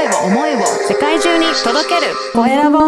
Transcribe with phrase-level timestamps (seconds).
[0.00, 2.14] 声を思いを世界中に届ける。
[2.32, 2.78] コエラボ。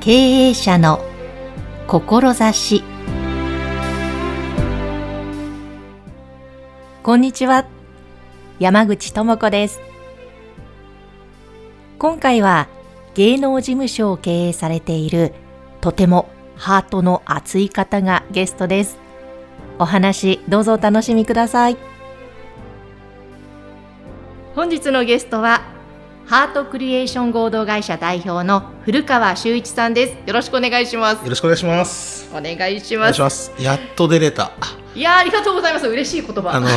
[0.00, 1.00] 経営者の
[1.86, 2.82] 志。
[7.04, 7.64] こんにちは。
[8.58, 9.80] 山口智子です。
[12.00, 12.66] 今回は
[13.14, 15.34] 芸能事務所を経営されている
[15.80, 19.07] とてもハートの熱い方がゲストです。
[19.78, 21.76] お話どうぞお楽しみください
[24.54, 25.62] 本日のゲストは
[26.26, 32.28] ハートクリエーション合同会社代表の古川修一さんですよろしくお願いしますよろしくお願いします。
[32.30, 33.52] お願いしお願いますします。
[33.58, 34.50] やっと出れた。
[34.94, 36.68] いやーありがとうございます嬉しい言葉あの、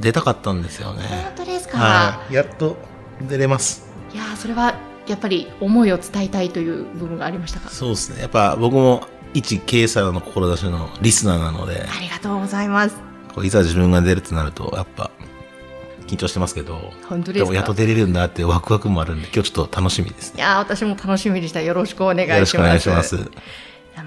[0.00, 1.02] 出たかったんですよね。
[1.04, 2.34] 本当ですか、はい。
[2.34, 2.76] やっと
[3.20, 3.86] 出れます。
[4.12, 4.74] いやーそれは
[5.06, 7.70] やっぱり思いを伝えたいという部分がありましたか？
[7.70, 8.22] そうですね。
[8.22, 12.96] やっぱ僕も一経営者の志のリスナーなので、ありがとうございます
[13.34, 15.10] こういざ自分が出るとなると、やっぱ、
[16.06, 17.44] 緊張してますけど、本当ですか？
[17.44, 20.38] でもやっと出れるんだってワクワクもあるんで、今日ちょっと楽しみですね。
[20.38, 23.16] いやー私も楽しみでしたよろしくお願いしますよろしくお願いします。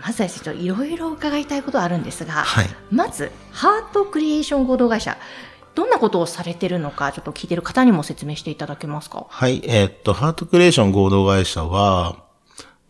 [0.04, 2.70] まずはですねいろいろ伺いたいことあるんですが、はい。
[2.90, 5.18] まずハートクリエーション合同会社
[5.76, 9.28] どんなことをされてるのかちょっと聞いてる方にも説明していただけますか？
[9.30, 9.62] はい。
[9.66, 12.16] えーっと、ハートクリエーション合同会社は、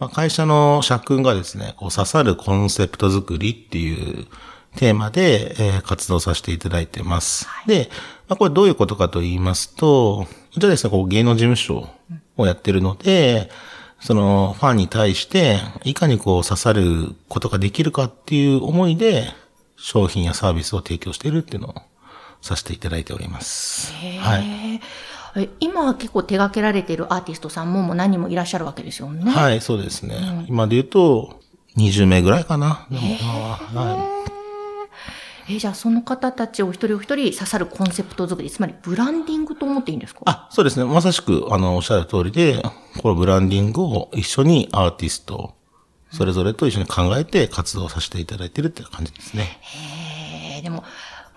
[0.02, 4.26] まあ、会社の社訓がですね、こう刺さるコンセプト作りっていう
[4.76, 7.48] テーマで、えー活動させていただいてます。
[7.68, 7.92] で、
[8.28, 10.26] まあ、これどういうことかと言いますと、
[10.58, 11.88] じゃあですね、こう芸能事務所
[12.36, 13.52] をやってるので、
[14.00, 19.28] そのファンに対して、いかにこう刺さることができるかっていう思いで、
[19.78, 21.76] 商品やサービスを提供しているっていうのを
[22.42, 23.94] させていただいております。
[23.94, 24.82] はい。
[25.36, 29.32] え今は結構手掛けられているアーティストさんももう何人もいらっしゃるわけですよね。
[29.32, 30.46] はい、そうですね。
[30.48, 31.40] 今で言うと、
[31.78, 32.86] 20名ぐらいかな。
[32.92, 34.22] でも今はは
[35.50, 40.22] えじゃあその方たちを一人お一人刺さるコンセプト作り、つまりブランディングと思っていいんですか？
[40.26, 40.86] あ、そうですね。
[40.86, 42.62] まさしく、あの、おっしゃる通りで、
[43.02, 45.56] このブランディングを一緒にアーティスト、
[46.12, 49.60] それぞれと一緒に考えて活動させていただいてるっていう感じですね。
[50.56, 50.84] えーでも、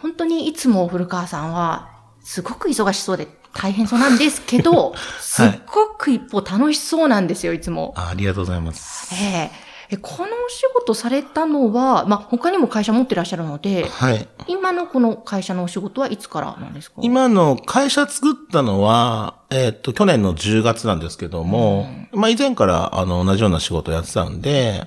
[0.02, 1.88] 本当にいつも古川さんは、
[2.22, 7.94] すごく忙しそうで大変そうなんですけど、 すっごく一方楽しそうなんですよ、いつも。
[7.96, 9.14] あありがとうございます。
[9.14, 9.50] ええ
[9.90, 14.26] えこのお仕事されたのは、まあ、他にも会社持ってらっしゃるので、はい。
[14.48, 16.96] 今のこの会社のお仕事はいつからなんですか？
[17.02, 24.86] 今の会社作ったのは、えーっと、去年の10月なんですけども、まあ以前からあの同じような仕事をやってたんで、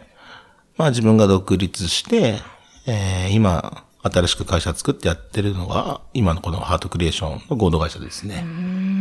[0.77, 2.39] まあ自分が独立して、
[2.87, 8.45] えー今、新しく会社作ってやってるのが、今のこのハートクリエーションの合同会社ですね。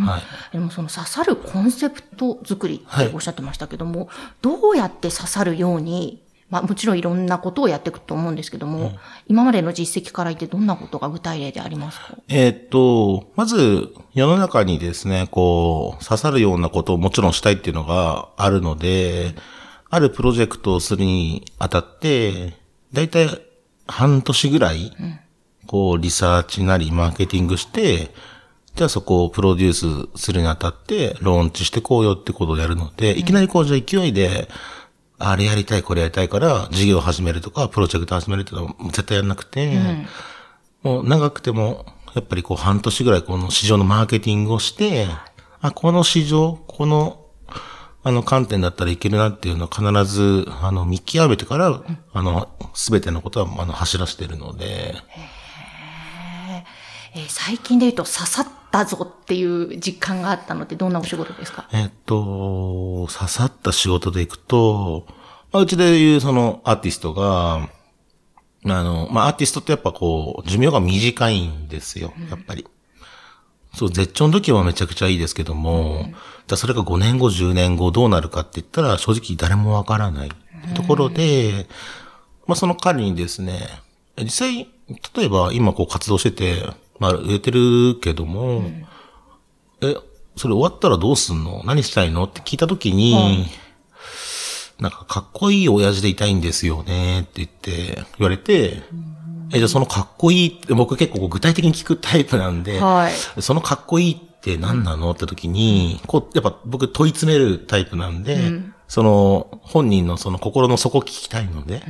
[0.05, 0.53] はい。
[0.53, 4.09] でもその刺さるコンセプト作りっておっしゃってましたけども、
[4.43, 8.93] どうやって刺さるように、まあもちろんいろんなことをやっていくと思うんですけども、
[9.27, 12.15] 今までの実績から言ってどんなことが具体例でありますか？
[12.28, 19.34] えーっと、まず、世の中にですね、こう、刺さるようなことをもちろんしたいっていうのがあるので、
[19.91, 22.55] あるプロジェクトをするにあたって、
[22.93, 23.28] だいたい
[23.87, 24.93] 半年ぐらい、
[25.67, 28.13] こう、リサーチなりマーケティングして、
[28.75, 34.49] じゃあそこをプロデュースするにあたって、ローンチしてこうよってことをやるので、いきなりこう、じゃあ勢いで、
[35.19, 39.81] あれやりたい、これやりたいから、事業を始めるとか、プロジェクト始めるってのは絶対やんなくて、
[40.83, 45.07] もう長くても、やっぱりこう半年ぐらいこの市場のマーケティングをして、
[45.61, 47.25] あ、この市場、この、
[48.06, 54.94] あの観点だったらいけるなっていうのを必ず、あの、見極めてから、あの、すべてのことは、あの、走らせてるので、
[57.15, 61.67] えー最近で言うと刺さったぞっていう実感があったのってどんなお仕事ですか？
[61.72, 65.06] えっと、刺さった仕事でいくと、
[65.50, 67.69] まあ、うちでいうそのアーティストが、あ
[68.65, 72.67] の、まあ、アーティストってやっぱこう、寿命が短いんですよ、やっぱり。
[73.76, 76.06] そう、絶頂の時はめちゃくちゃいいですけども、
[76.47, 80.31] じゃあそれが5年後、10年後どうなるかって言ったら正直誰もわからない
[80.75, 81.66] ところで、
[82.47, 83.60] まあその彼にですね、
[84.19, 84.69] 実際、
[85.14, 86.62] 例えば今こう活動してて、
[86.99, 88.64] まあ売れてるけども、
[89.82, 89.94] え、
[90.37, 91.62] それ終わったらどうすんの？
[91.67, 92.25] 何したいの？
[92.25, 93.46] って聞いたときに、
[94.79, 98.82] なんかかっこいい親父でいたいんですよねって言って、言われて、
[99.52, 103.43] え、じゃあそのかっこいいって、僕結構具体的に聞くタイプなんで、はい。
[103.43, 108.38] そのかっこいいって何なのって時に、こう、やっぱ僕問い詰めるタイプなんで、
[108.88, 111.82] その本人のその心の底聞きたいので、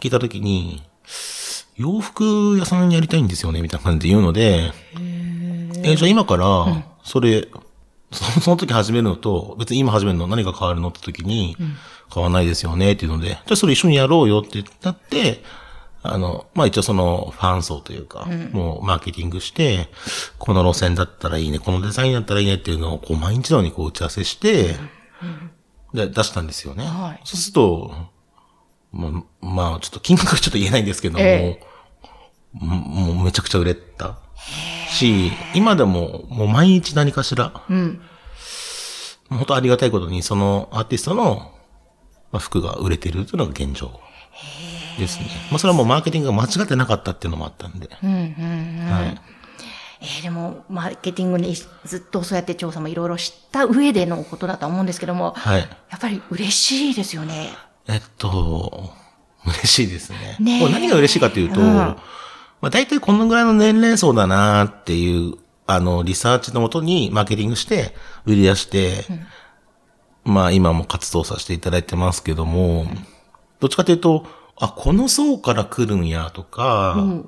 [0.00, 0.82] 聞いた時に、
[1.76, 4.72] 洋服屋さんやりたいんですよね、みたいな感じで言うので、
[5.82, 7.48] え、じゃあ今から、それ、
[8.12, 11.56] そその時始めるのと、別に今始めるの何が変わるのって時に、
[12.12, 15.42] 変わらないですよねっていうので、じゃあそれ一緒にやろうよってなって、
[16.04, 19.88] あの、まあ一応そのファン層というか、もうマーケティングして、
[20.38, 24.76] この路線だったらいいね、このデザインだったらいいねっていうのをこう毎日のようにこう打ち合わせして、
[25.94, 26.84] で、出したんですよね。
[26.84, 27.20] はい。
[27.24, 27.94] そうすると、
[28.92, 31.60] まあ、まあ、ちょっと金額はちょっと言えないんですけども、え。
[32.52, 34.18] ももうめちゃくちゃ売れた。
[34.90, 38.00] し、今でももう毎日何かしら、うん。
[39.30, 41.52] 本当ありがたいことにそのアーティストの
[42.30, 44.00] まあ服が売れてるというのが現状
[44.98, 45.26] ですね。
[45.50, 47.88] まあそれはもうマーケティングが間違ってなかったっていうのもあったんで。
[48.02, 48.90] うん、うん、うん。
[48.90, 49.20] はい。
[50.00, 55.60] えーでも、マーケティングにずっとそうやって調査もいろいろ知った上でのことだと思うんですけども、はい。
[55.60, 57.50] やっぱり嬉しいですよね。
[57.88, 58.92] えっと、
[59.46, 60.36] 嬉しいですね。
[60.40, 61.98] ねえこれ何が嬉しいかというと、うんま
[62.68, 65.34] あ大体このぐらいの年齢層だなっていう、
[65.66, 67.94] あの、リサーチのもとにマーケティングして、
[68.24, 69.04] 売り出して、
[70.24, 72.86] まあ今も活動させていただいてますけども、
[73.60, 77.24] どっちかというと、あ、この層から来るんやとか、なんてい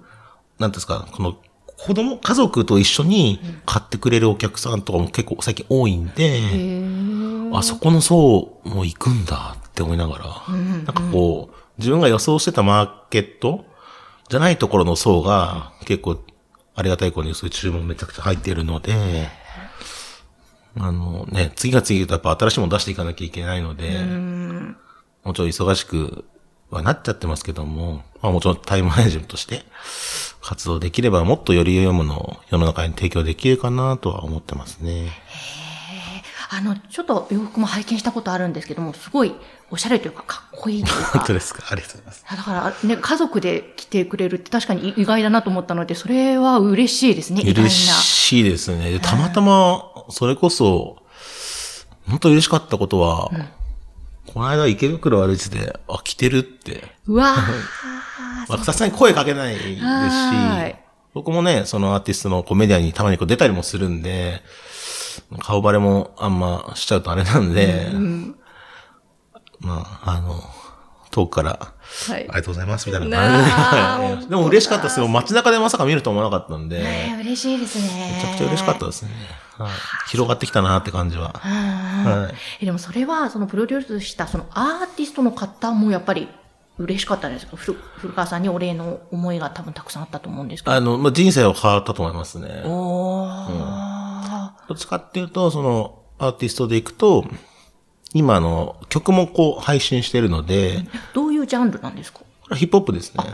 [0.61, 1.37] うんですか、この
[1.76, 6.40] 子供、家族と一緒に買ってくれるお客さんとかも結構最近多いんで、
[7.52, 13.67] あそこの層も行くんだって思いながら、なんかこう、自分が予想してたマーケット
[14.29, 16.19] じゃないところの層が結構
[16.75, 19.29] ありがたい子にそういう注文めちゃくちゃ入っているので、
[20.79, 23.99] あのね、次が次とやっぱ新しいもの出していかなきゃいけないので、
[25.25, 26.25] もちろん忙しく
[26.71, 29.65] はなっちゃってますけども、まあもちろんタイムマネジメントとして
[30.43, 35.11] 活動できればもっとより良いものを世の中に提供できるかなとは思ってますね。
[36.49, 39.35] あの、ちょっと洋服も拝見したことあるんですけども、すごい
[39.71, 41.07] おしゃれというかかっこいいというか。
[41.19, 41.65] 本当ですか？
[41.71, 42.25] ありがとうございます。
[42.31, 47.43] だからね、家族で来てくれるって確かに意外だなと思ったので、それは嬉しいですね。
[47.45, 48.91] 嬉しいですね。
[48.93, 50.99] でたまたま、それこそ、
[52.09, 53.31] 本当嬉しかったことは、
[54.32, 56.84] この間池袋歩いてて、あ、来てるって。
[57.06, 57.37] うわ
[58.49, 60.81] まあさすがに声かけないですしはい、
[61.14, 64.43] 僕もね、そのアーティストのこうメディアにたまにこう出たりもするんで、
[65.40, 67.88] 顔バレもあんましちゃうとあれなんで、
[69.61, 70.43] まあ、あの、
[71.11, 72.12] 遠くから、ー。
[72.12, 72.29] はいあり。
[72.29, 74.26] がとうございます、みたいなで。
[74.29, 75.08] でも嬉しかったですよ。
[75.08, 78.12] 街中でまさか見ると思わなかったんで、えー嬉しいですね。
[78.17, 79.11] めちゃくちゃ嬉しかったですね。
[79.58, 79.70] はい、
[80.11, 81.32] 広がってきたなって感じは。
[81.35, 82.35] はい。
[82.62, 86.29] えでもそれは、そのプロデュースしたそのアーティストの方もやっぱり
[86.79, 87.56] 嬉しかったんですか？
[87.56, 90.76] 古古川さんにお礼の思いが多分たくさんあったと思うんですけど。
[90.76, 92.62] あの、まあ、人生は変わったと思いますね。
[92.64, 94.50] おー。
[94.69, 97.25] どっちかっていうと、その、アーティストでいくと、
[98.12, 102.20] 今の曲もこう配信してるので、どういうジャンルなんですか？
[102.55, 103.25] ヒップホップですね。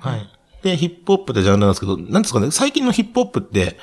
[0.00, 0.28] はい。
[0.62, 3.78] で、ヒップホップってジャンルなんですけど、なんですかね、最近のヒップホップって、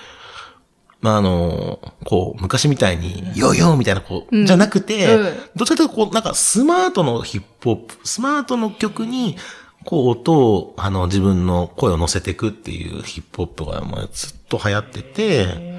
[1.00, 5.24] まあ、あの、こう、昔みたいに、ヨーヨーみたいな、こう、じゃなくて、うん。
[5.56, 9.38] どっちかというと、こう、なんか、スマートのヒップホップ、スマートの曲に、
[9.86, 15.78] こう、音を、あの、自分の声を乗せていくっていうヒップホップが、まあ、ずっと流行ってて、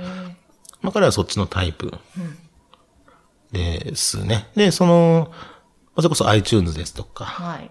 [0.82, 1.93] まあ、彼はそっちのタイプ
[3.53, 4.49] ですね。
[4.55, 5.37] で、その、ま
[5.97, 7.70] あそれこそ iTunes ですとか、はい。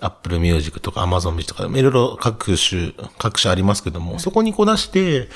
[0.00, 5.28] Apple Music とか Amazon Music とか、いろいろ各種、各種ありますけども、そこにこう出して、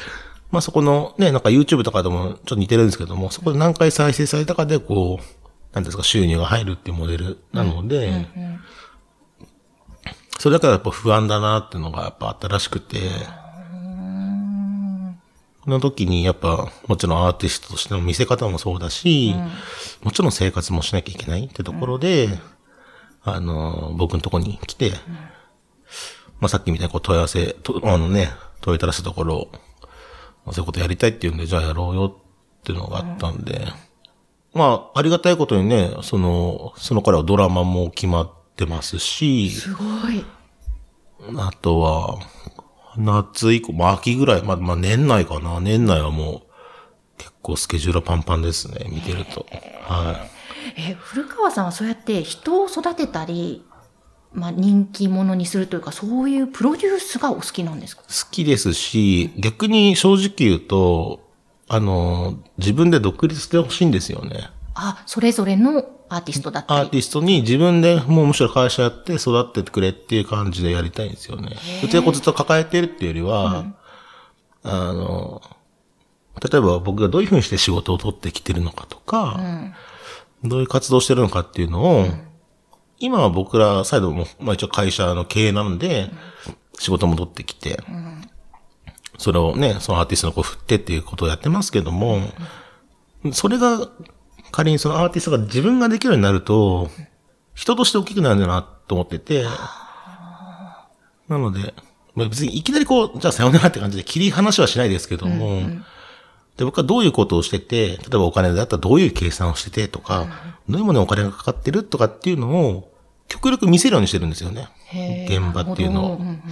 [0.53, 8.29] まあそこのね、なんか YouTube とかでもちょっと似てるんですけども、そこで何回再生されたかで、こう、なんですか、収入が入るっていうモデルなので、
[10.39, 12.99] それだからやっぱ不安だなっていうのがやっぱあったらしくて、
[15.63, 19.35] この時にやっぱ、もちろんアーティストとしての見せ方もそうだし、
[20.03, 22.29] もちろん生活もしなきゃいけないってところで、
[23.23, 24.93] あの、僕のとこに来て、
[26.41, 28.31] まあ、さっきみたいにこう問い合わせ、とあのね、
[28.61, 29.72] 問いたらしたところ、まあ
[30.47, 32.17] そういうことやりたいっていうんで、じゃあやろうよ
[32.61, 33.67] っていうのがあったんで、
[34.55, 40.25] まあ、ありがたいことにね、その、そのからはドラマも決まってますし、すごい。
[41.39, 42.19] あとは、
[42.97, 45.61] 夏以降、まあ秋ぐらい、まあ、まあ年内かな。
[45.61, 49.47] 年内はもう、結構スケジュールはパンパンですね、見てると。
[49.85, 50.29] は
[50.77, 50.91] い。
[50.91, 53.65] え、古川さんはそうやって人を育てたり、
[54.35, 58.03] まあ人気者にするというか、そういうプロデュースがお好きなんですか？
[58.03, 61.21] 好きですし、逆に正直言うと、
[61.69, 64.51] あの、自分で独立してほしいんですよね。
[64.75, 66.81] あ、それぞれのアーティストだったり。
[66.81, 71.57] アーティストに自分でもうむしろ会社やって育っててくれっていう感じでやりたいんですよね。
[71.85, 73.67] うちでこうずっと抱えてるっていうよりは、
[74.63, 75.43] あの、
[76.43, 79.41] 例えば僕がどういうふうにして仕事を取ってきてるのかとか、
[80.43, 82.07] どういう活動してるのかっていうのを、
[83.03, 86.09] 今は僕らサイドも、まあ一応会社の経営なので、
[86.79, 87.83] 仕事も取ってきて、
[89.19, 92.21] それをね、そのアーティストの子を振ってっていうことをやってますけども、
[93.33, 93.89] それが
[94.53, 96.91] 仮にそのアーティストが自分ができるようになると、
[97.55, 99.45] 人として大きくなるんだなと思ってて、
[101.29, 101.75] なので、
[102.15, 105.63] まあ別にいきなりこう、じゃあさよならって感じで切り離しはしないですけども、
[106.57, 110.27] で、僕はどういうことをしてて、例えばお金だったらどういう計算をしててとか、
[110.69, 112.92] どういうものにお金がかかってるとかっていうのを、
[113.33, 114.69] 極力見せるようにしてるんですよね。
[115.27, 116.17] 現場っていうのを。
[116.17, 116.43] うんうん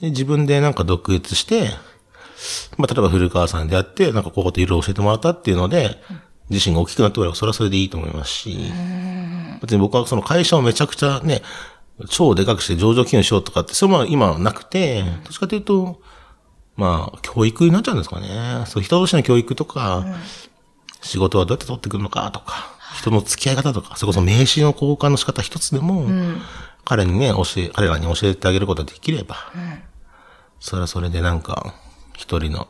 [0.00, 1.68] で自分でなんか独立して、
[2.76, 6.02] まあ、例えば古川さんでやって、なんかここといろいろ教えてもらったっていうので、
[6.50, 8.72] 自身が大きくなってくればそれはそれでいいと思いますし、
[9.60, 11.42] 別に僕はその会社をめちゃくちゃね、
[12.10, 16.02] 超でかくして上場企業にしようとかって、それは今はなくて、どっちかというと、
[16.74, 18.64] まあ、教育になっちゃうんですかね。
[18.66, 20.04] そう、人同士の教育とか、
[21.00, 26.06] 仕事はどうやって取ってくるのかとか、人の付き合い方とか、それこそ名刺の交換の仕方一つでも、
[26.84, 29.36] 彼にね、教え、彼らに教えてあげることができれば、
[30.60, 31.74] それはそれでなんか、
[32.14, 32.68] 一人の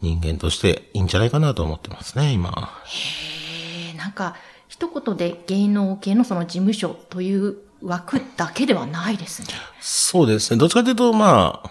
[0.00, 2.70] 人間としていいんじゃないかなと思ってますね、今。
[2.86, 4.36] えーなんか、
[4.68, 9.48] 一言で芸能系のその事務所という枠だけではないですね。
[9.80, 10.58] そうですね。
[10.58, 11.70] どっちかというと、まあ、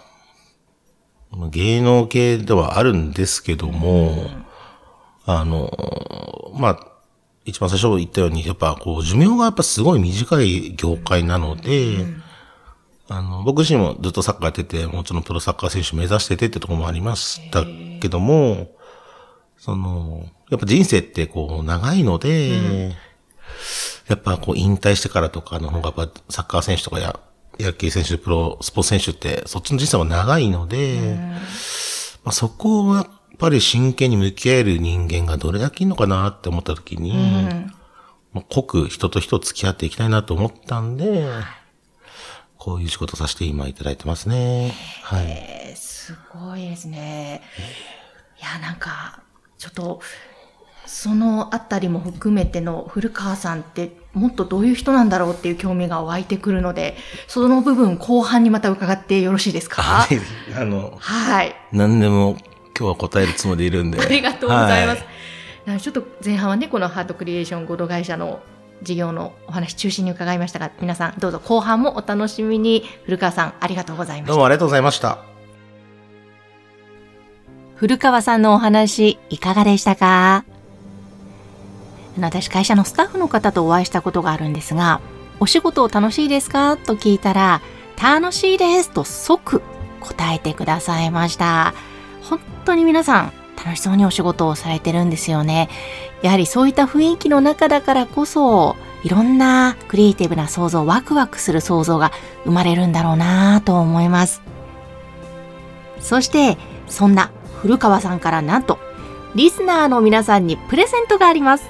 [1.32, 4.30] まあ芸能系ではあるんですけども、
[5.26, 5.72] あの、
[6.56, 6.88] まあ、
[7.46, 12.06] 一番最初言ったように、やっぱこう、寿命がやっぱすごい短い業界なので、
[13.10, 17.66] あの、僕自身もずっとサッカーやってて、もちろんプロサッカー選手目指しててってところもありました
[18.00, 18.72] けども、
[19.58, 22.96] その、やっぱ人生ってこう、長いので、
[24.08, 27.20] やっぱこう、引退してからとかの方が、やっぱサッカー選手とかや、
[27.60, 31.18] 野球選手、プロスポーツ選手って、そっちの人生は長いので、
[32.24, 33.08] まあ、そこをやっ
[33.44, 37.14] ぱり真剣に向き合える人間がどれだけいいのかなって思った時に、
[38.32, 41.28] まあ、濃く人と人付き合っていきたいなと思ったんで、
[42.58, 44.74] こういう仕事させて今いただいてますね。
[45.04, 45.26] はい。
[45.28, 47.42] えーすごいですね。
[48.40, 49.22] いや、なんか、
[49.58, 50.02] ちょっと、
[50.86, 56.98] そのあたりも含めての古川さんってもっとどういう人なんだろうっていう興味が湧いてくるので、
[57.28, 59.82] その部分後半にまた伺ってよろしいですか？
[59.82, 60.20] はい。
[60.58, 61.56] あの、はい。
[61.72, 62.38] 何でも
[62.78, 64.00] 今日は答えるつもりでいるんで。
[64.00, 65.02] ありがとうございます。
[65.02, 65.08] は
[65.66, 68.42] なのでちょっと前半はね、このハートクリエーション合同会社の
[68.82, 72.84] 事業のお話中心に伺いましたが、皆さんどうぞ後半もお楽しみに。
[73.06, 74.34] 古川さん、ありがとうございました。
[74.34, 75.20] どうもありがとうございました。
[77.76, 80.46] 古川さんのお話いかがでしたか？
[82.20, 85.02] 私会社のスタッフの方とお会いしたことがあるんですが、
[85.40, 86.78] お仕事楽しいですか？
[86.78, 87.62] と聞いたら、
[88.02, 89.62] 楽しいですと即
[90.00, 91.74] 答えてくださいました。
[92.30, 95.70] 本当に皆さん楽しそうにお仕事をされてるんですよね。
[96.22, 102.12] やはりそういった雰囲気の中だからこそ、いろんなクリエイティブな想像、ワクワクする想像が
[102.46, 104.42] 生まれるんだろうなと思います。
[106.00, 108.80] そして、そんな古川さんからなんと、
[109.36, 111.70] リスナーの皆さんにプレゼントがあります。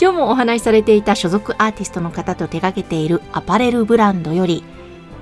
[0.00, 4.62] 今日もお話しされていた所属アーティストの方と手掛けているアパレルブランドより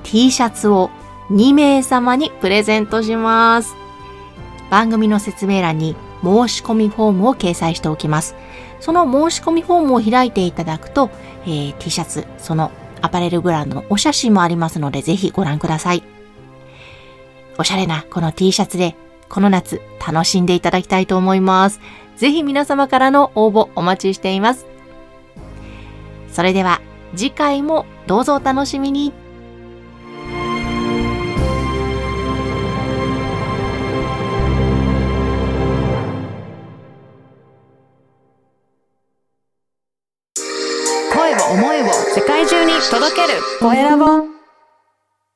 [0.02, 0.90] T シャツを
[1.30, 3.83] 2名様にプレゼントします。
[4.70, 8.34] 番組の説明欄に申し込みフォームを掲載しておきます。
[8.80, 11.10] その申し込みフォームを開いていただくと、
[11.44, 16.02] えー T シャツ、そのアパレルブランドのお写真もありますので、ぜひご覧ください。
[17.58, 18.96] おしゃれなこの T シャツで
[19.28, 21.80] この夏楽しんでいただきたいと思います。
[22.16, 24.66] ぜひ皆様からの応募お待ちしています。
[26.30, 26.80] それでは
[27.14, 29.12] 次回もどうぞお楽しみに。
[29.12, 29.23] 声を思いを世界中に
[42.94, 43.40] 届ける。
[43.60, 44.33] コエラボ